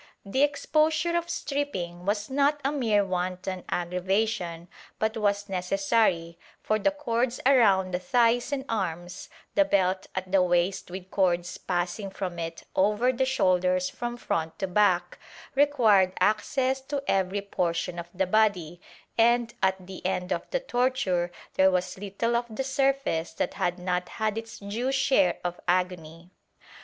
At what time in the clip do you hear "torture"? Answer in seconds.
20.61-21.31